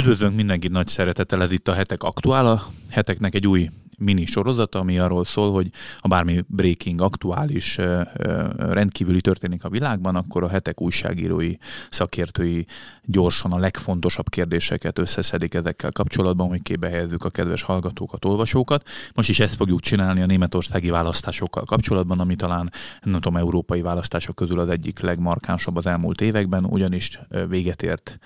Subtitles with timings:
[0.00, 2.46] Üdvözlünk mindenkit nagy szeretettel, ez itt a Hetek Aktuál.
[2.46, 7.78] A Heteknek egy új mini sorozat, ami arról szól, hogy ha bármi breaking, aktuális,
[8.56, 11.54] rendkívüli történik a világban, akkor a hetek újságírói,
[11.90, 12.66] szakértői
[13.04, 18.88] gyorsan a legfontosabb kérdéseket összeszedik ezekkel kapcsolatban, hogy képbe helyezzük a kedves hallgatókat, olvasókat.
[19.14, 22.72] Most is ezt fogjuk csinálni a németországi választásokkal kapcsolatban, ami talán,
[23.02, 28.18] nem tudom, európai választások közül az egyik legmarkánsabb az elmúlt években, ugyanis véget ért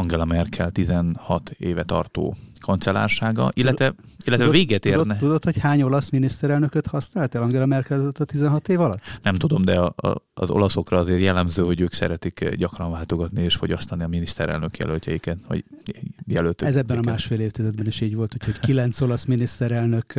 [0.00, 3.84] Angela Merkel 16 éve tartó kancellársága, illetve,
[4.24, 5.02] illetve tudod, véget érne.
[5.02, 9.00] Tudod, tudod, hogy hány olasz miniszterelnököt használt el Angela Merkel a 16 év alatt?
[9.22, 13.54] Nem tudom, de a, a, az olaszokra azért jellemző, hogy ők szeretik gyakran váltogatni és
[13.54, 15.64] fogyasztani a miniszterelnök jelöltjeiket, vagy
[16.26, 16.68] jelöltök.
[16.68, 20.12] Ez ebben a másfél évtizedben is így volt, úgyhogy kilenc olasz miniszterelnök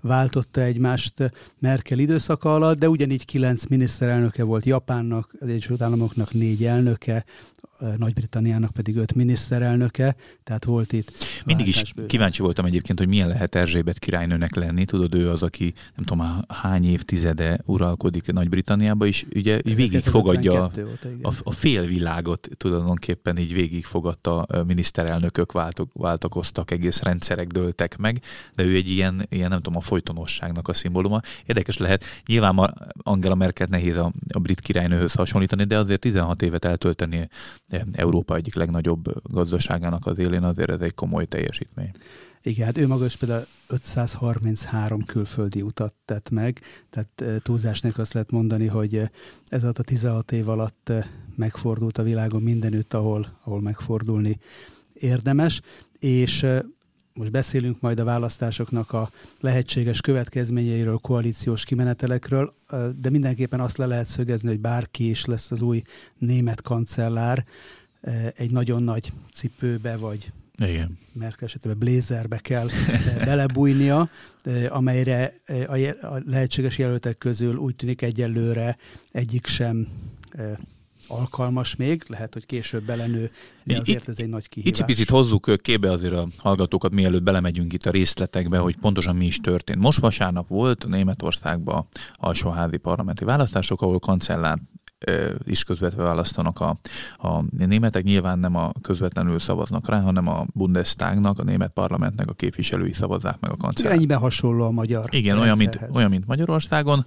[0.00, 6.64] váltotta egymást Merkel időszaka alatt, de ugyanígy kilenc miniszterelnöke volt Japánnak, az Egyesült Államoknak négy
[6.64, 7.24] elnöke,
[7.96, 11.12] nagy-Britanniának pedig öt miniszterelnöke, tehát volt itt.
[11.44, 12.08] Mindig is bőven.
[12.08, 14.84] kíváncsi voltam egyébként, hogy milyen lehet Erzsébet királynőnek lenni.
[14.84, 20.70] Tudod, ő az, aki nem tudom hány évtizede uralkodik Nagy-Britanniába, és ugye végig fogadja a,
[21.22, 28.22] a, a félvilágot tulajdonképpen így végig fogadta miniszterelnökök váltok, váltakoztak, egész rendszerek dőltek meg,
[28.54, 31.20] de ő egy ilyen, ilyen nem tudom, a folytonosságnak a szimbóluma.
[31.46, 32.04] Érdekes lehet.
[32.26, 37.28] Nyilván Angela Merkel nehéz a, a brit királynőhöz hasonlítani, de azért 16 évet eltölteni
[37.92, 41.90] Európa egyik legnagyobb gazdaságának az élén, azért ez egy komoly teljesítmény.
[42.42, 48.30] Igen, hát ő maga is például 533 külföldi utat tett meg, tehát túlzásnak azt lehet
[48.30, 49.10] mondani, hogy
[49.46, 50.92] ez alatt a 16 év alatt
[51.36, 54.38] megfordult a világon mindenütt, ahol, ahol megfordulni
[54.92, 55.60] érdemes,
[55.98, 56.46] és
[57.14, 62.54] most beszélünk majd a választásoknak a lehetséges következményeiről, koalíciós kimenetelekről,
[63.00, 65.82] de mindenképpen azt le lehet szögezni, hogy bárki is lesz az új
[66.18, 67.44] német kancellár,
[68.34, 70.98] egy nagyon nagy cipőbe vagy igen.
[71.12, 72.66] Merkel esetében blézerbe kell
[73.24, 74.08] belebújnia,
[74.68, 75.34] amelyre
[76.02, 78.76] a lehetséges jelöltek közül úgy tűnik egyelőre
[79.12, 79.88] egyik sem
[81.08, 83.30] alkalmas még, lehet, hogy később belenő,
[83.64, 84.78] de azért itt, ez egy nagy kihívás.
[84.78, 89.26] Itt picit hozzuk képbe azért a hallgatókat, mielőtt belemegyünk itt a részletekbe, hogy pontosan mi
[89.26, 89.78] is történt.
[89.78, 91.84] Most vasárnap volt Németországban
[92.14, 94.58] alsóházi parlamenti választások, ahol kancellár
[95.44, 96.76] is közvetve választanak a,
[97.16, 98.04] a németek.
[98.04, 103.40] Nyilván nem a közvetlenül szavaznak rá, hanem a Bundestagnak, a német parlamentnek a képviselői szavazzák
[103.40, 103.96] meg a kancellár.
[103.96, 107.06] Ennyiben hasonló a magyar Igen, olyan mint, olyan, mint Magyarországon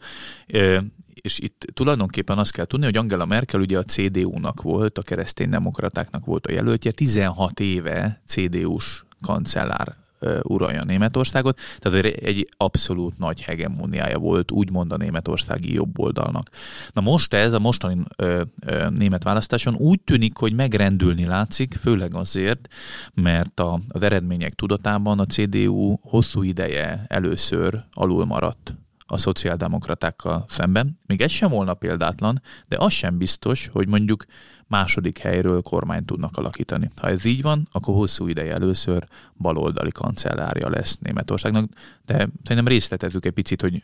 [1.22, 6.25] és itt tulajdonképpen azt kell tudni, hogy Angela Merkel ugye a CDU-nak volt, a kereszténydemokratáknak
[6.25, 9.95] volt a jelöltje, 16 éve CDU-s kancellár
[10.41, 16.50] uralja Németországot, tehát egy abszolút nagy hegemóniája volt, úgymond a németországi jobb oldalnak.
[16.94, 22.16] Na most ez a mostani ö, ö, német választáson úgy tűnik, hogy megrendülni látszik, főleg
[22.16, 22.67] azért,
[23.13, 28.75] mert a, az eredmények tudatában a CDU hosszú ideje először alul maradt
[29.07, 31.00] a szociáldemokratákkal szemben.
[31.06, 34.25] Még ez sem volna példátlan, de az sem biztos, hogy mondjuk
[34.68, 36.90] második helyről kormányt tudnak alakítani.
[37.01, 39.03] Ha ez így van, akkor hosszú ideje először
[39.38, 41.69] baloldali kancellárja lesz Németországnak,
[42.06, 43.84] de szerintem részletezzük egy picit, hogy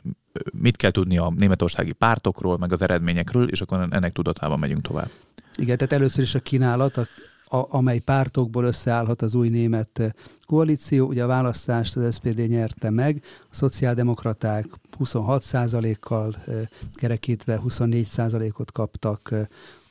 [0.52, 5.10] mit kell tudni a németországi pártokról, meg az eredményekről, és akkor ennek tudatában megyünk tovább.
[5.56, 7.08] Igen, tehát először is a kínálat, a
[7.54, 10.10] a, amely pártokból összeállhat az új német eh,
[10.46, 11.08] koalíció.
[11.08, 14.66] Ugye a választást az SPD nyerte meg, a szociáldemokraták
[15.00, 16.62] 26%-kal eh,
[16.94, 19.46] kerekítve 24%-ot kaptak eh,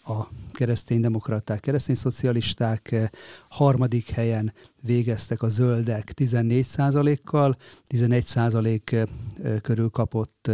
[0.04, 3.10] a kereszténydemokraták, keresztényszocialisták
[3.48, 7.56] harmadik helyen végeztek a zöldek 14%-kal,
[7.88, 9.08] 11%
[9.62, 10.50] körül kapott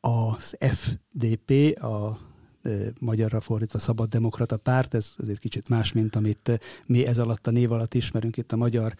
[0.00, 2.18] az FDP, a
[3.00, 7.50] magyarra fordítva szabad demokrata párt, ez azért kicsit más, mint amit mi ez alatt a
[7.50, 8.94] név alatt ismerünk itt a magyar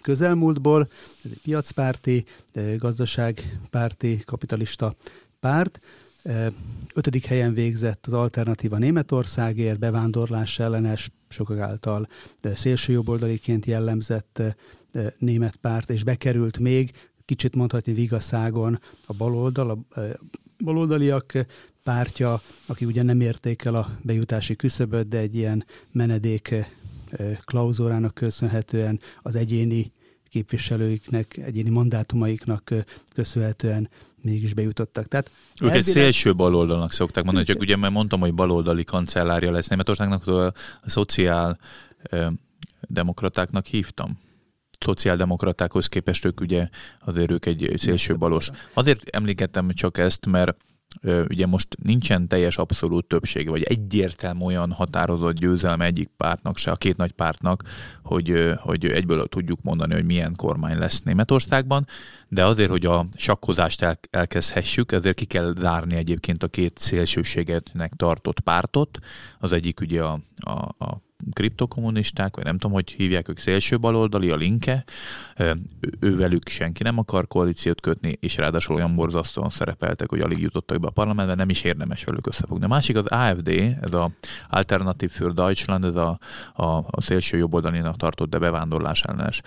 [0.00, 0.88] közelmúltból.
[1.24, 2.24] Ez egy piacpárti,
[2.78, 4.94] gazdaságpárti, kapitalista
[5.40, 5.80] párt.
[6.94, 12.08] Ötödik helyen végzett az Alternatíva Németországért, bevándorlás ellenes, sokak által
[12.54, 14.42] szélsőjobboldaliként jellemzett
[15.18, 16.90] német párt, és bekerült még,
[17.24, 20.00] kicsit mondhatni vigaszágon a baloldal, a
[20.64, 21.32] baloldaliak
[21.86, 26.66] pártja, aki ugye nem érték el a bejutási küszöböt, de egy ilyen menedék eh,
[27.44, 29.92] klauzórának köszönhetően az egyéni
[30.28, 32.82] képviselőiknek, egyéni mandátumaiknak eh,
[33.14, 33.88] köszönhetően
[34.22, 35.06] mégis bejutottak.
[35.08, 35.30] Tehát
[35.60, 35.78] ők elvileg...
[35.78, 40.46] egy szélső baloldalnak szokták mondani, csak ugye mert mondtam, hogy baloldali kancellárja lesz Németországnak, a,
[40.46, 41.58] a szociál
[42.02, 42.26] eh,
[42.80, 44.18] demokratáknak hívtam
[44.80, 46.68] szociáldemokratákhoz képest ők ugye
[47.04, 48.50] azért ők egy szélső balos.
[48.72, 50.56] Azért emlékeztem csak ezt, mert
[51.02, 56.76] ugye most nincsen teljes abszolút többsége, vagy egyértelmű olyan határozott győzelme egyik pártnak se, a
[56.76, 57.62] két nagy pártnak,
[58.02, 61.86] hogy, hogy egyből tudjuk mondani, hogy milyen kormány lesz Németországban,
[62.28, 67.92] de azért, hogy a sakkozást el, elkezdhessük, ezért ki kell zárni egyébként a két szélsőségetnek
[67.92, 68.98] tartott pártot.
[69.38, 74.30] Az egyik ugye a, a, a kriptokommunisták, vagy nem tudom, hogy hívják ők szélső baloldali,
[74.30, 74.84] a linke,
[76.00, 80.86] ővelük senki nem akar koalíciót kötni, és ráadásul olyan borzasztóan szerepeltek, hogy alig jutottak be
[80.86, 82.64] a parlamentbe, nem is érdemes velük összefogni.
[82.64, 83.48] A másik az AFD,
[83.80, 84.10] ez a
[84.48, 86.18] Alternativ für Deutschland, ez a,
[86.54, 89.42] a, a szélső jobboldalinak tartott, de bevándorlás ellenes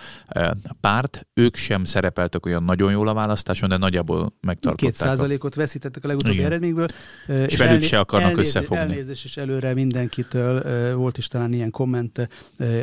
[0.80, 1.26] párt.
[1.34, 4.90] Ők sem szerepeltek olyan nagyon jól a választáson, de nagyjából megtartották.
[4.90, 6.46] Két százalékot veszítettek a legutóbbi Igen.
[6.46, 6.86] eredményből.
[7.26, 8.82] És, és velük elné- se akarnak elnézés, összefogni.
[8.82, 12.28] Elnézés is előre mindenkitől volt is talán ilyen komment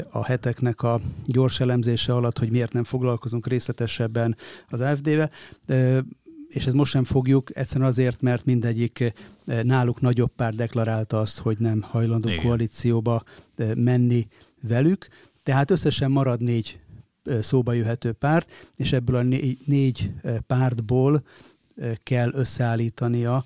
[0.10, 4.38] a heteknek a gyors elemzése alatt, hogy miért nem foglalkozunk részletesebben
[4.70, 5.32] az AFD-vel
[6.48, 9.14] és ezt most sem fogjuk, egyszerűen azért, mert mindegyik
[9.46, 12.44] náluk nagyobb pár deklarálta azt, hogy nem hajlandó Igen.
[12.44, 13.24] koalícióba
[13.76, 14.28] menni
[14.62, 15.08] velük.
[15.44, 16.80] Tehát összesen marad négy
[17.42, 20.12] szóba jöhető párt, és ebből a négy, négy
[20.48, 21.24] pártból
[22.04, 23.44] kell összeállítania,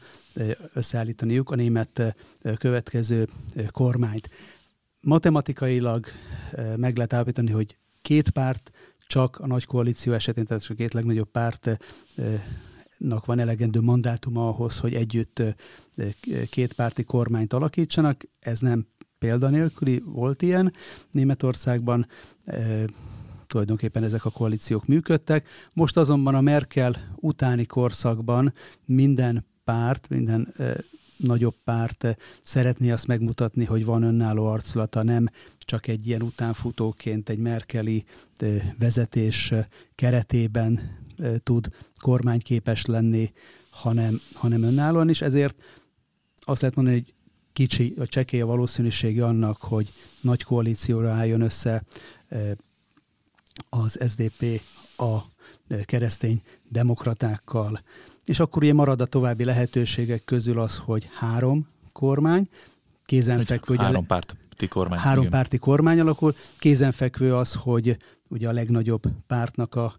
[0.74, 2.16] összeállítaniuk a német
[2.58, 3.28] következő
[3.72, 4.30] kormányt
[5.02, 6.06] matematikailag
[6.76, 8.72] meg lehet állapítani, hogy két párt
[9.08, 14.94] csak a nagy koalíció esetén, tehát a két legnagyobb pártnak van elegendő mandátuma ahhoz, hogy
[14.94, 15.44] együtt
[16.50, 18.24] két párti kormányt alakítsanak.
[18.40, 18.86] Ez nem
[19.18, 20.74] példanélküli, volt ilyen
[21.12, 22.08] Németországban,
[23.48, 25.48] tulajdonképpen ezek a koalíciók működtek.
[25.74, 28.54] Most azonban a Merkel utáni korszakban
[28.86, 30.54] minden párt, minden
[31.22, 37.38] nagyobb párt szeretné azt megmutatni, hogy van önálló arculata, nem csak egy ilyen utánfutóként egy
[37.38, 38.04] merkeli
[38.80, 39.54] vezetés
[39.96, 41.00] keretében
[41.44, 41.70] tud
[42.02, 43.32] kormányképes lenni,
[43.70, 45.22] hanem, hanem önállóan is.
[45.22, 45.56] Ezért
[46.40, 47.14] azt lehet mondani, hogy
[47.54, 49.92] kicsi, a csekély a valószínűsége annak, hogy
[50.22, 51.84] nagy koalícióra álljon össze
[53.70, 54.62] az SDP
[54.98, 55.20] a
[55.86, 57.82] keresztény demokratákkal,
[58.26, 62.50] és akkor ugye marad a további lehetőségek közül az, hogy három kormány,
[63.06, 63.76] kézenfekvő...
[63.76, 65.00] Három párti kormány.
[65.00, 65.32] Három igen.
[65.32, 66.36] párti kormány alakul.
[66.60, 67.98] Kézenfekvő az, hogy
[68.28, 69.96] ugye a legnagyobb pártnak a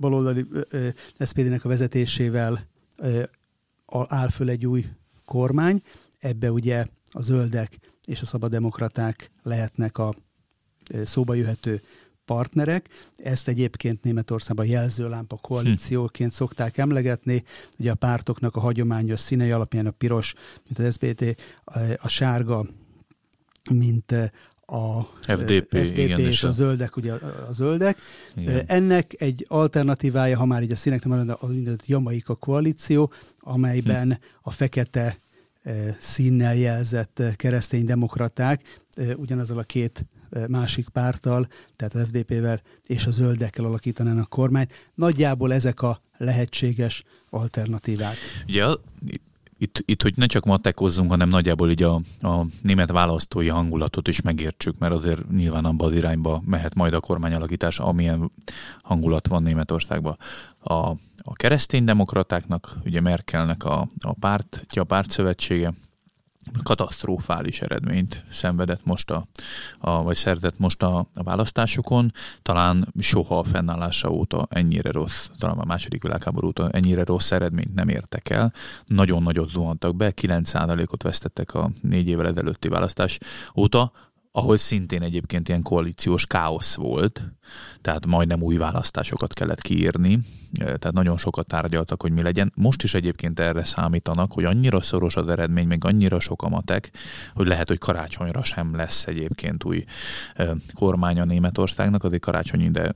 [0.00, 0.46] baloldali
[1.18, 2.66] SPD-nek a vezetésével
[4.06, 4.86] áll föl egy új
[5.24, 5.82] kormány.
[6.18, 10.14] Ebbe ugye a zöldek és a szabaddemokraták lehetnek a
[11.04, 11.82] szóba jöhető
[12.28, 12.88] partnerek.
[13.16, 17.44] Ezt egyébként Németországban jelzőlámpa koalícióként szokták emlegetni.
[17.78, 20.34] Ugye a pártoknak a hagyományos színei alapján a piros,
[20.64, 21.42] mint az SZPT,
[21.96, 22.66] a sárga,
[23.70, 24.12] mint
[24.66, 27.98] a FDP, FDP igen, és a, a zöldek, ugye a, a zöldek.
[28.36, 28.64] Igen.
[28.66, 34.18] Ennek egy alternatívája, ha már így a színek nem a úgynevezett Jamaika koalíció, amelyben hm.
[34.42, 35.18] a fekete
[35.98, 38.82] színnel jelzett kereszténydemokraták
[39.16, 40.06] ugyanazzal a két
[40.48, 44.72] másik párttal, tehát az FDP-vel és a zöldekkel alakítanának kormányt.
[44.94, 48.16] Nagyjából ezek a lehetséges alternatívák.
[48.46, 48.66] Ugye
[49.58, 54.20] itt, itt, hogy ne csak matekozzunk, hanem nagyjából így a, a német választói hangulatot is
[54.20, 58.30] megértsük, mert azért nyilván abba az irányba mehet majd a kormányalakítás, amilyen
[58.82, 60.16] hangulat van Németországban.
[60.58, 60.74] A,
[61.18, 65.72] a kereszténydemokratáknak, ugye Merkelnek a, a párt, a pártszövetsége,
[66.62, 69.26] katasztrofális eredményt szenvedett most a,
[69.78, 72.12] a vagy szerzett most a, a választásokon.
[72.42, 77.74] Talán soha a fennállása óta ennyire rossz, talán a második világháború óta ennyire rossz eredményt
[77.74, 78.52] nem értek el.
[78.86, 83.18] Nagyon nagyot zuhantak be, 9%-ot vesztettek a négy évvel ezelőtti választás
[83.56, 83.92] óta,
[84.32, 87.22] ahol szintén egyébként ilyen koalíciós káosz volt,
[87.80, 90.18] tehát majdnem új választásokat kellett kiírni,
[90.52, 92.52] tehát nagyon sokat tárgyaltak, hogy mi legyen.
[92.54, 96.90] Most is egyébként erre számítanak, hogy annyira szoros az eredmény, meg annyira sok a matek,
[97.34, 99.84] hogy lehet, hogy karácsonyra sem lesz egyébként új
[100.74, 102.94] kormány a Németországnak, azért karácsonyi, de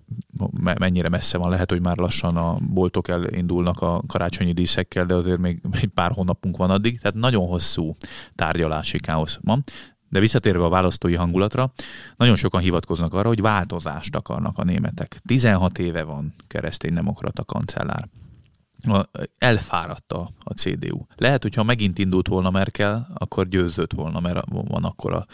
[0.78, 5.38] mennyire messze van, lehet, hogy már lassan a boltok elindulnak a karácsonyi díszekkel, de azért
[5.38, 7.92] még egy pár hónapunk van addig, tehát nagyon hosszú
[8.34, 9.64] tárgyalási káosz van.
[10.12, 11.72] De visszatérve a választói hangulatra,
[12.16, 15.20] nagyon sokan hivatkoznak arra, hogy változást akarnak a németek.
[15.26, 18.08] 16 éve van kereszténydemokrata kancellár.
[19.38, 20.98] Elfáradt a, CDU.
[21.16, 25.26] Lehet, hogyha megint indult volna Merkel, akkor győzött volna, mert van akkor a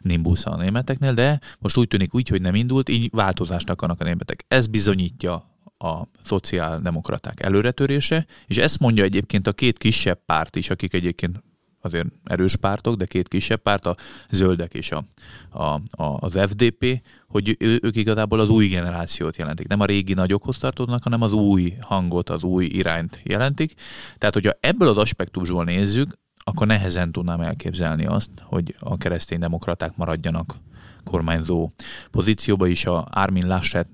[0.00, 4.04] nimbus a németeknél, de most úgy tűnik úgy, hogy nem indult, így változást akarnak a
[4.04, 4.44] németek.
[4.48, 5.34] Ez bizonyítja
[5.78, 11.42] a szociáldemokraták előretörése, és ezt mondja egyébként a két kisebb párt is, akik egyébként
[11.86, 13.96] azért erős pártok, de két kisebb párt, a
[14.30, 15.04] zöldek és a,
[15.50, 19.68] a, a, az FDP, hogy ő, ők igazából az új generációt jelentik.
[19.68, 23.74] Nem a régi nagyokhoz tartoznak, hanem az új hangot, az új irányt jelentik.
[24.18, 30.54] Tehát, hogyha ebből az aspektusból nézzük, akkor nehezen tudnám elképzelni azt, hogy a kereszténydemokraták maradjanak
[31.04, 31.70] kormányzó
[32.10, 32.86] pozícióba is.
[32.86, 33.88] A Armin Laschet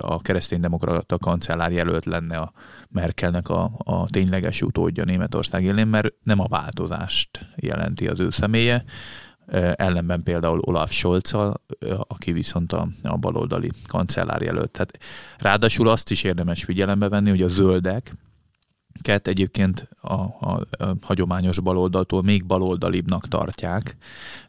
[0.00, 2.52] a kereszténydemokrata kancellár jelölt lenne a
[2.88, 8.84] Merkelnek a, a tényleges utódja Németország élén, mert nem a változást jelenti az ő személye,
[9.74, 11.34] ellenben például Olaf scholz
[12.08, 14.70] aki viszont a, a baloldali kancellár jelölt.
[14.70, 14.98] Tehát
[15.38, 18.12] ráadásul azt is érdemes figyelembe venni, hogy a zöldek
[19.02, 23.96] Kett egyébként a, a, a hagyományos baloldaltól még baloldalibbnak tartják.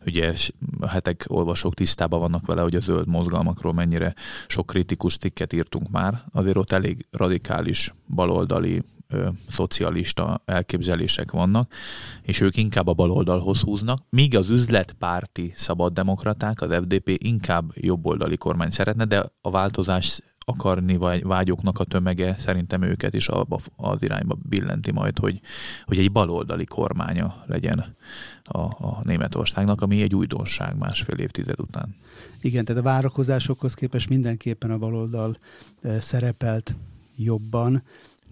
[0.06, 0.34] Ugye
[0.80, 4.14] a hetek olvasók tisztában vannak vele, hogy a zöld mozgalmakról mennyire
[4.48, 6.24] sok kritikus cikket írtunk már.
[6.32, 11.74] Azért ott elég radikális baloldali ö, szocialista elképzelések vannak,
[12.22, 18.70] és ők inkább a baloldalhoz húznak, míg az üzletpárti szabaddemokraták, az FDP inkább jobboldali kormány
[18.70, 24.38] szeretne, de a változás akarni vagy vágyoknak a tömege szerintem őket is abba az irányba
[24.50, 25.42] billenti majd, hogy,
[25.86, 27.96] hogy egy baloldali kormánya legyen
[28.44, 31.96] a, a Németországnak, ami egy újdonság másfél évtized után.
[32.42, 35.38] Igen, tehát a várakozásokhoz képest mindenképpen a baloldal
[35.82, 36.76] eh, szerepelt
[37.16, 37.84] jobban,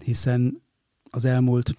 [0.04, 0.62] hiszen
[1.10, 1.74] az elmúlt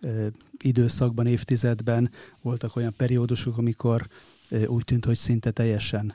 [0.00, 0.26] eh,
[0.58, 2.10] időszakban, évtizedben
[2.42, 4.08] voltak olyan periódusok, amikor
[4.48, 6.14] eh, úgy tűnt, hogy szinte teljesen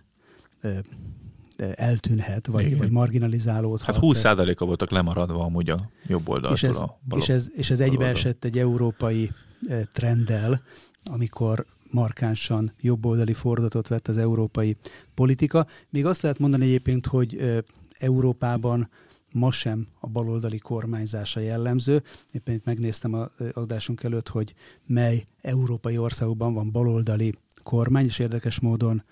[1.75, 3.95] eltűnhet, vagy, vagy marginalizálódhat.
[3.95, 7.71] Hát 20%-a voltak lemaradva amúgy a jobb oldaltól és ez, a bal, és ez, és
[7.71, 9.31] ez egybeesett egy európai
[9.67, 10.61] e, trenddel,
[11.03, 14.77] amikor markánsan jobboldali fordulatot vett az európai
[15.13, 15.67] politika.
[15.89, 17.63] Még azt lehet mondani egyébként, hogy e,
[17.99, 18.89] Európában
[19.31, 22.03] ma sem a baloldali kormányzása jellemző.
[22.31, 24.53] Éppen itt megnéztem a e, adásunk előtt, hogy
[24.85, 29.03] mely európai országokban van baloldali kormány, és érdekes módon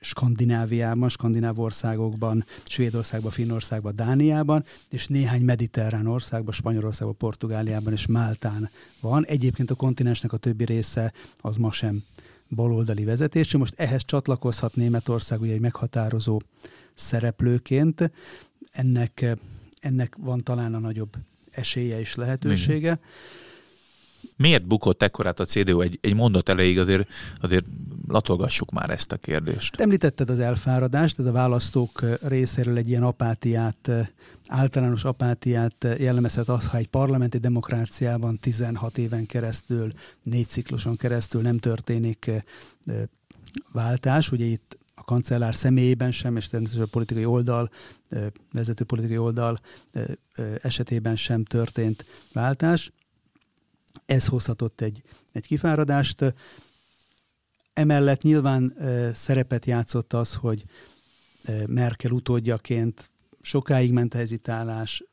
[0.00, 9.24] Skandináviában, skandináv országokban, Svédországban, Finnországban, Dániában, és néhány mediterrán országban, Spanyolországban, Portugáliában és Máltán van.
[9.24, 12.02] Egyébként a kontinensnek a többi része az ma sem
[12.48, 13.52] baloldali vezetés.
[13.52, 16.40] Most ehhez csatlakozhat Németország ugye egy meghatározó
[16.94, 18.12] szereplőként.
[18.72, 19.36] Ennek,
[19.80, 21.16] ennek van talán a nagyobb
[21.50, 22.76] esélye és lehetősége.
[22.76, 23.00] Igen.
[24.36, 25.80] Miért bukott ekkorát a CDU?
[25.80, 27.08] Egy, egy mondat elejéig azért,
[27.40, 27.64] azért
[28.08, 29.80] latolgassuk már ezt a kérdést.
[29.80, 33.90] Említetted az elfáradást, ez a választók részéről egy ilyen apátiát,
[34.46, 41.58] általános apátiát jellemezhet az, ha egy parlamenti demokráciában 16 éven keresztül, négy cikluson keresztül nem
[41.58, 42.30] történik
[43.72, 44.32] váltás.
[44.32, 47.70] Ugye itt a kancellár személyében sem, és természetesen a politikai oldal,
[48.52, 49.58] vezető politikai oldal
[50.62, 52.92] esetében sem történt váltás.
[54.10, 55.02] Ez hozhatott egy,
[55.32, 56.34] egy kifáradást.
[57.72, 58.74] Emellett nyilván
[59.14, 60.64] szerepet játszott az, hogy
[61.66, 65.04] Merkel utódjaként sokáig ment a hezitálás,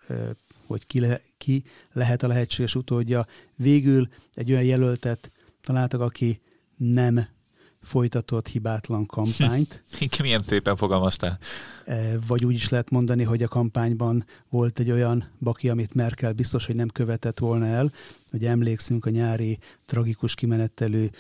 [0.65, 3.25] hogy ki, le, ki lehet a lehetséges utódja.
[3.55, 6.41] Végül egy olyan jelöltet találtak, aki
[6.75, 7.27] nem
[7.88, 9.84] folytatott hibátlan kampányt.
[10.22, 11.38] Milyen szépen fogalmaztál.
[12.27, 16.65] Vagy úgy is lehet mondani, hogy a kampányban volt egy olyan baki, amit Merkel biztos,
[16.65, 17.91] hogy nem követett volna el.
[18.29, 21.12] hogy emlékszünk a nyári tragikus kimenetelő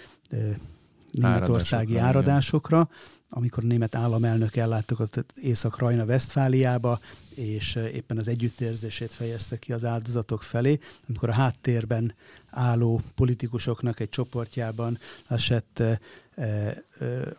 [1.17, 2.89] németországi áradásokra,
[3.29, 6.99] amikor a német államelnök ellátogatott Észak-Rajna Westfáliába,
[7.35, 12.13] és éppen az együttérzését fejezte ki az áldozatok felé, amikor a háttérben
[12.49, 14.97] álló politikusoknak egy csoportjában
[15.27, 15.83] esett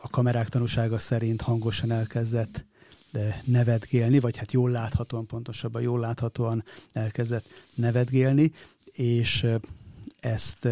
[0.00, 2.64] a kamerák tanúsága szerint hangosan elkezdett
[3.44, 8.52] nevetgélni, vagy hát jól láthatóan, pontosabban jól láthatóan elkezdett nevetgélni,
[8.92, 9.46] és
[10.20, 10.68] ezt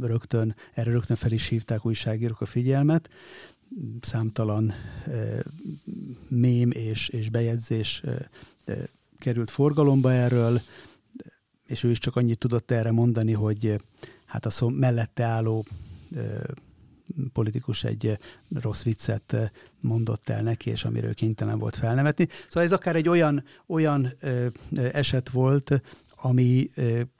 [0.00, 3.08] rögtön, erre rögtön fel is hívták újságírók a figyelmet.
[4.00, 4.72] Számtalan
[6.28, 8.02] mém és, és bejegyzés
[9.18, 10.60] került forgalomba erről,
[11.66, 13.80] és ő is csak annyit tudott erre mondani, hogy
[14.26, 15.66] hát a szó mellette álló
[17.32, 18.18] politikus egy
[18.60, 22.28] rossz viccet mondott el neki, és amiről kénytelen volt felnevetni.
[22.46, 24.12] Szóval ez akár egy olyan, olyan
[24.92, 25.82] eset volt,
[26.22, 26.70] ami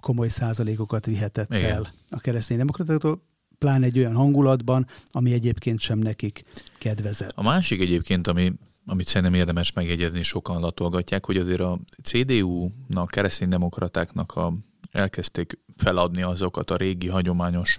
[0.01, 1.71] komoly százalékokat vihetett Igen.
[1.71, 3.23] el a kereszténydemokratáktól,
[3.59, 6.45] pláne egy olyan hangulatban, ami egyébként sem nekik
[6.79, 7.33] kedvezett.
[7.35, 8.53] A másik egyébként, ami,
[8.87, 14.53] amit szerintem érdemes megjegyezni, sokan latolgatják, hogy azért a CDU-nak, kereszténydemokratáknak a,
[14.91, 17.79] elkezdték feladni azokat a régi hagyományos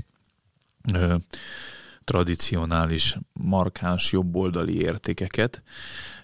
[0.93, 1.15] ö,
[2.03, 5.63] tradicionális, markáns jobboldali értékeket,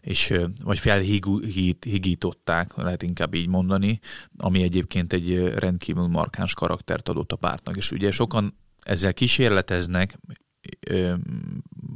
[0.09, 3.99] és vagy felhigították, lehet inkább így mondani,
[4.37, 7.77] ami egyébként egy rendkívül markáns karaktert adott a pártnak.
[7.77, 10.19] És ugye sokan ezzel kísérleteznek,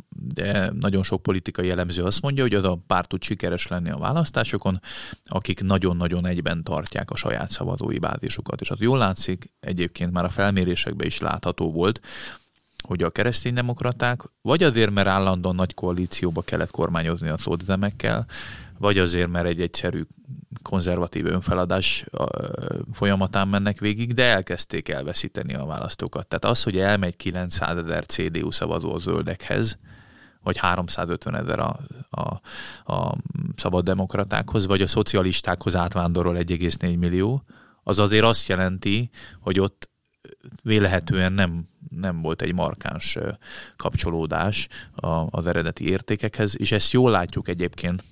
[0.09, 3.97] de nagyon sok politikai elemző azt mondja, hogy az a párt tud sikeres lenni a
[3.97, 4.79] választásokon,
[5.25, 8.61] akik nagyon-nagyon egyben tartják a saját szavazói bázisukat.
[8.61, 12.01] És az jól látszik, egyébként már a felmérésekben is látható volt,
[12.83, 18.25] hogy a kereszténydemokraták vagy azért, mert állandóan nagy koalícióba kellett kormányozni a szódzemekkel,
[18.77, 20.03] vagy azért, mert egy egyszerű
[20.61, 22.05] konzervatív önfeladás
[22.93, 26.27] folyamatán mennek végig, de elkezdték elveszíteni a választókat.
[26.27, 29.77] Tehát az, hogy elmegy 900 ezer CDU szavazó a zöldekhez,
[30.43, 32.41] vagy 350 ezer a, a,
[32.93, 33.15] a
[33.55, 37.43] szabaddemokratákhoz, vagy a szocialistákhoz átvándorol 1,4 millió,
[37.83, 39.09] az azért azt jelenti,
[39.39, 39.89] hogy ott
[40.63, 43.17] vélehetően nem, nem volt egy markáns
[43.75, 44.67] kapcsolódás
[45.29, 48.03] az eredeti értékekhez, és ezt jól látjuk egyébként.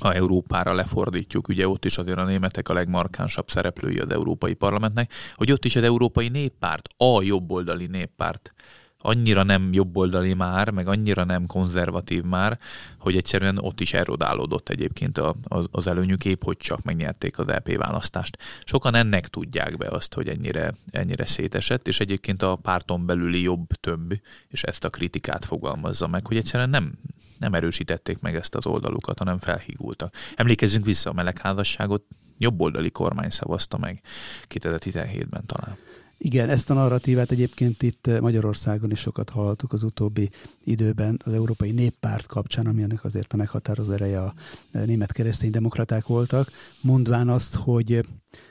[0.00, 5.12] A Európára lefordítjuk, ugye ott is azért a németek a legmarkánsabb szereplői az Európai Parlamentnek,
[5.34, 8.54] hogy ott is az Európai Néppárt, a jobboldali néppárt
[9.02, 12.58] annyira nem jobboldali már, meg annyira nem konzervatív már,
[12.98, 15.36] hogy egyszerűen ott is erodálódott egyébként a,
[15.70, 18.38] az előnyük, épp hogy csak megnyerték az EP választást.
[18.64, 23.66] Sokan ennek tudják be azt, hogy ennyire, ennyire szétesett, és egyébként a párton belüli jobb
[23.80, 26.92] több, és ezt a kritikát fogalmazza meg, hogy egyszerűen nem,
[27.38, 30.14] nem erősítették meg ezt az oldalukat, hanem felhígultak.
[30.36, 32.02] Emlékezzünk vissza a melegházasságot,
[32.38, 34.00] jobboldali kormány szavazta meg
[34.48, 35.76] 2017-ben talán.
[36.22, 40.30] Igen, ezt a narratívát egyébként itt Magyarországon is sokat hallottuk az utóbbi
[40.64, 44.34] időben az Európai Néppárt kapcsán, ami ennek azért a meghatározó ereje a
[44.70, 46.50] német keresztény demokraták voltak,
[46.80, 48.06] mondván azt, hogy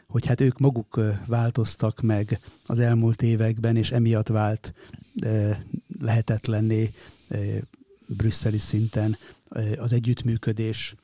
[0.07, 4.73] hogy hát ők maguk változtak meg az elmúlt években, és emiatt vált
[6.01, 6.93] lehetetlenné
[8.07, 9.17] brüsszeli szinten
[9.77, 10.95] az együttműködés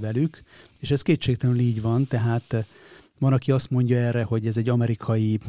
[0.00, 0.42] velük,
[0.80, 2.66] és ez kétségtelenül így van, tehát
[3.18, 5.40] van, aki azt mondja erre, hogy ez egy amerikai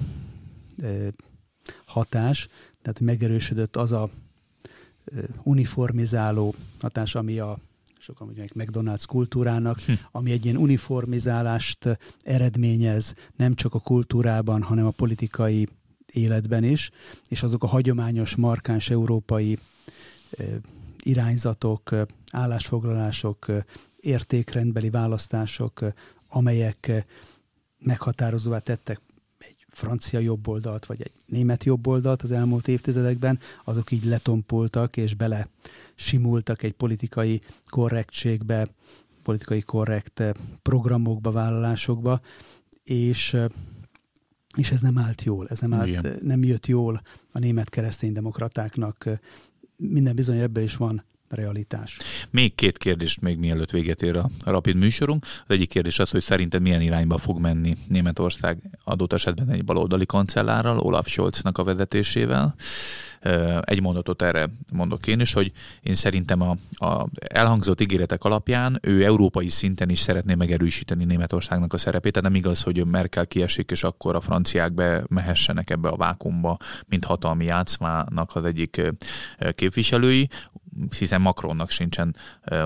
[1.85, 2.47] hatás,
[2.81, 4.09] tehát megerősödött az a
[5.43, 7.57] uniformizáló hatás, ami a
[7.99, 9.91] sokan mondják McDonald's kultúrának, hm.
[10.11, 15.67] ami egy ilyen uniformizálást eredményez nem csak a kultúrában, hanem a politikai
[16.05, 16.91] életben is,
[17.27, 19.59] és azok a hagyományos, markáns európai
[21.03, 21.95] irányzatok,
[22.31, 23.45] állásfoglalások,
[23.99, 25.85] értékrendbeli választások,
[26.27, 27.05] amelyek
[27.79, 29.01] meghatározóvá tettek
[29.81, 35.47] francia jobboldalt, vagy egy német jobboldalt az elmúlt évtizedekben, azok így letompoltak és bele
[35.95, 38.67] simultak egy politikai korrektségbe,
[39.23, 40.23] politikai korrekt
[40.61, 42.21] programokba, vállalásokba,
[42.83, 43.37] és
[44.55, 49.09] és ez nem állt jól, ez nem, állt, nem jött jól a német kereszténydemokratáknak.
[49.77, 51.03] Minden bizony ebből is van
[51.35, 51.97] realitás.
[52.29, 55.25] Még két kérdést még mielőtt véget ér a, rapid műsorunk.
[55.25, 60.05] Az egyik kérdés az, hogy szerinted milyen irányba fog menni Németország adott esetben egy baloldali
[60.05, 62.55] kancellárral, Olaf Scholznak a vezetésével.
[63.61, 69.03] Egy mondatot erre mondok én is, hogy én szerintem a, a elhangzott ígéretek alapján ő
[69.03, 73.83] európai szinten is szeretné megerősíteni Németországnak a szerepét, tehát nem igaz, hogy Merkel kiesik, és
[73.83, 78.81] akkor a franciák bemehessenek ebbe a vákumba, mint hatalmi játszmának az egyik
[79.55, 80.29] képviselői
[80.97, 82.15] hiszen Macronnak sincsen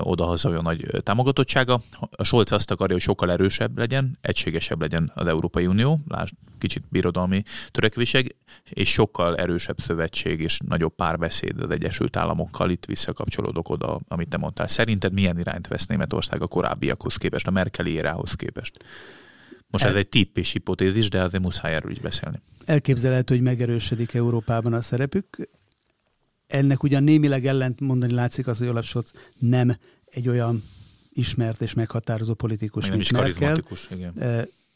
[0.00, 1.80] odahaza olyan nagy támogatottsága.
[2.10, 6.82] A Scholz azt akarja, hogy sokkal erősebb legyen, egységesebb legyen az Európai Unió, lásd, kicsit
[6.88, 8.36] birodalmi törekvések,
[8.70, 12.70] és sokkal erősebb szövetség és nagyobb párbeszéd az Egyesült Államokkal.
[12.70, 14.66] Itt visszakapcsolódok oda, amit te mondtál.
[14.68, 18.84] Szerinted milyen irányt vesz Németország a korábbiakhoz képest, a Merkeli érához képest?
[19.70, 19.90] Most El...
[19.90, 22.40] ez egy tipp és hipotézis, de azért muszáj erről is beszélni.
[22.64, 25.48] Elképzelhető, hogy megerősödik Európában a szerepük.
[26.46, 30.62] Ennek ugyan némileg ellent mondani látszik az, hogy Olaf Scholz nem egy olyan
[31.12, 33.62] ismert és meghatározó politikus, mint Merkel.
[33.90, 34.12] Igen.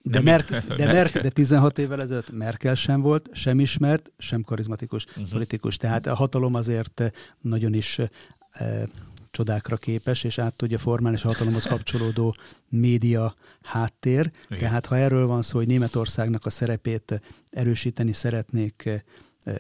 [0.03, 5.05] De, Merkel, de, Merkel, de 16 évvel ezelőtt Merkel sem volt, sem ismert, sem karizmatikus
[5.05, 5.29] uh-huh.
[5.31, 5.77] politikus.
[5.77, 8.89] Tehát a hatalom azért nagyon is e,
[9.31, 12.37] csodákra képes, és át tudja formálni, és a hatalomhoz kapcsolódó
[12.69, 14.31] média háttér.
[14.47, 14.59] Igen.
[14.59, 19.05] Tehát ha erről van szó, hogy Németországnak a szerepét erősíteni szeretnék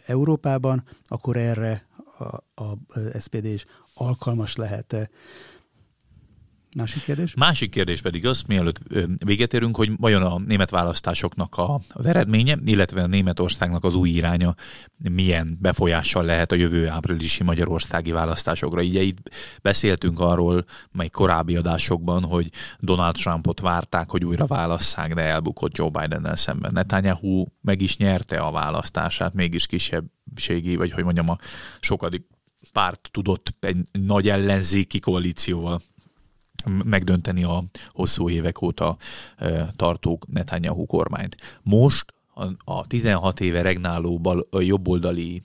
[0.07, 1.89] Európában, akkor erre
[2.21, 2.77] a, a
[3.19, 4.95] SPD is alkalmas lehet.
[6.77, 7.35] Másik kérdés?
[7.35, 8.81] Másik kérdés pedig az, mielőtt
[9.25, 14.09] véget érünk, hogy vajon a német választásoknak a, az eredménye, illetve a Németországnak az új
[14.09, 14.55] iránya
[14.97, 18.83] milyen befolyással lehet a jövő áprilisi magyarországi választásokra.
[18.83, 19.31] Ugye itt
[19.63, 25.91] beszéltünk arról, mely korábbi adásokban, hogy Donald Trumpot várták, hogy újra válasszák, de elbukott Joe
[25.91, 26.73] Bidennel szemben.
[26.73, 31.39] Netanyahu meg is nyerte a választását, mégis kisebbségi, vagy hogy mondjam, a
[31.81, 32.27] sokadik
[32.73, 35.81] párt tudott egy nagy ellenzéki koalícióval
[36.85, 38.97] megdönteni a hosszú évek óta
[39.77, 41.37] tartó Netanyahu kormányt.
[41.63, 42.15] Most
[42.65, 45.43] a 16 éve regnáló bal, jobboldali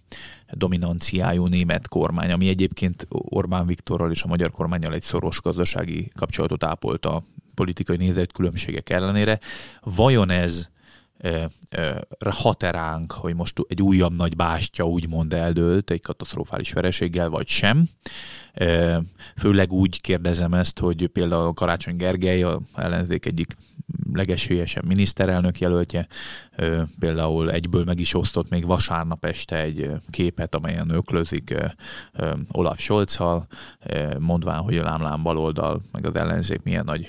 [0.52, 6.64] dominanciájú német kormány, ami egyébként Orbán Viktorral és a magyar kormányjal egy szoros gazdasági kapcsolatot
[6.64, 7.24] ápolt a
[7.56, 9.40] politikai nézetkülönbségek ellenére.
[9.84, 10.70] Vajon ez
[12.30, 17.84] hateránk, hogy most egy újabb nagy bástya úgymond eldőlt egy katasztrofális vereséggel, vagy sem.
[19.38, 23.56] Főleg úgy kérdezem ezt, hogy például Karácsony Gergely, a ellenzék egyik
[24.14, 26.08] legesélyesen miniszterelnök jelöltje,
[27.00, 31.56] például egyből meg is osztott még vasárnap este egy képet, amelyen öklözik
[32.52, 33.48] Olaf Scholzal,
[34.20, 37.08] mondván, hogy a lámlám baloldal, meg az ellenzék milyen nagy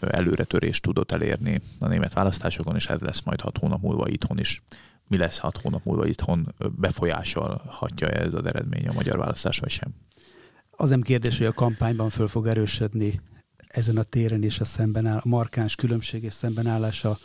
[0.00, 4.62] előretörést tudott elérni a német választásokon, és ez lesz majd hat hónap múlva itthon is.
[5.08, 9.94] Mi lesz hat hónap múlva itthon, befolyásolhatja ez az eredmény a magyar választás, vagy sem?
[10.70, 13.20] Az nem kérdés, hogy a kampányban föl fog erősödni
[13.72, 17.18] ezen a téren is a szembenáll, a markáns különbség és szembenállás a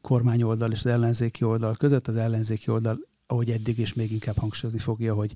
[0.00, 2.08] kormányoldal és az ellenzéki oldal között.
[2.08, 5.34] Az ellenzéki oldal, ahogy eddig is még inkább hangsúlyozni fogja, hogy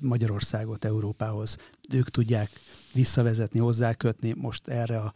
[0.00, 1.56] Magyarországot Európához
[1.92, 2.50] ők tudják
[2.92, 4.34] visszavezetni, hozzákötni.
[4.36, 5.12] Most erre a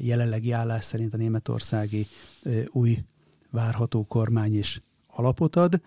[0.00, 2.06] jelenlegi állás szerint a németországi
[2.68, 3.04] új
[3.50, 5.80] várható kormány is alapot ad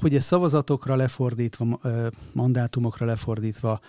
[0.00, 1.80] hogy ez szavazatokra lefordítva,
[2.32, 3.80] mandátumokra lefordítva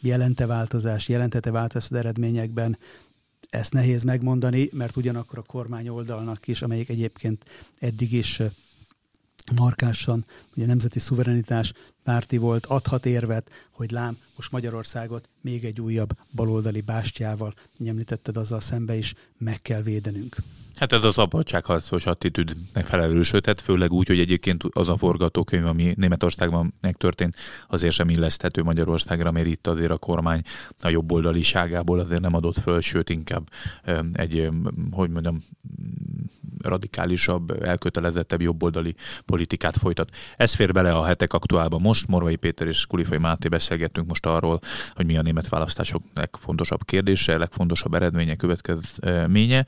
[0.00, 2.78] jelente változás, jelentete változást az eredményekben,
[3.50, 7.44] ezt nehéz megmondani, mert ugyanakkor a kormány oldalnak is, amelyik egyébként
[7.78, 8.42] eddig is
[9.56, 10.24] markásan,
[10.56, 11.72] ugye nemzeti szuverenitás
[12.02, 17.54] párti volt, adhat érvet, hogy lám, most Magyarországot még egy újabb baloldali bástyával,
[17.86, 20.36] említetted, azzal szembe is meg kell védenünk.
[20.74, 26.74] Hát ez a szabadságharcos attitűdnek felelősödhet, főleg úgy, hogy egyébként az a forgatókönyv, ami Németországban
[26.80, 27.36] megtörtént,
[27.68, 30.42] azért sem illeszthető Magyarországra, mert itt azért a kormány
[30.80, 33.48] a jobboldaliságából azért nem adott föl, sőt inkább
[34.12, 34.48] egy,
[34.90, 35.42] hogy mondjam,
[36.62, 40.10] radikálisabb, elkötelezettebb jobboldali politikát folytat.
[40.36, 42.08] Ez fér bele a hetek aktuálban most.
[42.08, 44.60] Morvai Péter és Kulifai Máté beszélgettünk most arról,
[44.94, 49.66] hogy mi a német választások legfontosabb kérdése, legfontosabb eredménye, következménye.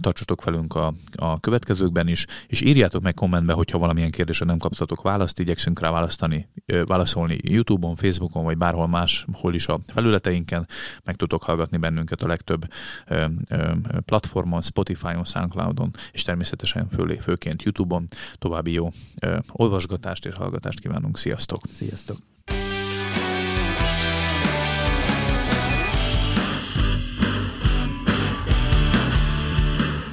[0.00, 5.02] Tartsatok velünk a, a következőkben is, és írjátok meg kommentbe, hogyha valamilyen kérdésre nem kaptatok
[5.02, 6.48] választ, igyekszünk rá választani,
[6.84, 10.68] válaszolni YouTube-on, Facebookon, vagy bárhol máshol is a felületeinken.
[11.04, 12.68] Meg tudtok hallgatni bennünket a legtöbb
[14.04, 18.08] platformon, Spotify-on, Soundcloud-on, és természetesen fölé, főként YouTube-on.
[18.34, 18.88] További jó
[19.52, 21.18] olvasgatást és hallgatást kívánunk.
[21.18, 21.60] Sziasztok!
[21.72, 22.37] Sziasztok!